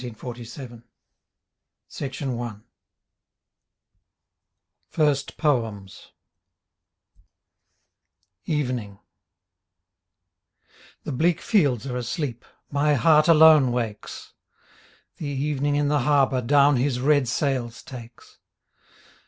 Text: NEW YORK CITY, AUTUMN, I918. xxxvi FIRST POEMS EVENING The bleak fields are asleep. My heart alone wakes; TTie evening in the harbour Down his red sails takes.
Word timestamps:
NEW 0.03 0.15
YORK 0.23 0.37
CITY, 0.37 0.81
AUTUMN, 0.81 0.83
I918. 1.91 2.33
xxxvi 2.39 2.61
FIRST 4.89 5.37
POEMS 5.37 6.11
EVENING 8.47 8.97
The 11.03 11.11
bleak 11.11 11.39
fields 11.39 11.85
are 11.85 11.97
asleep. 11.97 12.43
My 12.71 12.95
heart 12.95 13.27
alone 13.27 13.71
wakes; 13.71 14.33
TTie 15.19 15.37
evening 15.37 15.75
in 15.75 15.87
the 15.87 15.99
harbour 15.99 16.41
Down 16.41 16.77
his 16.77 16.99
red 16.99 17.27
sails 17.27 17.83
takes. 17.83 18.39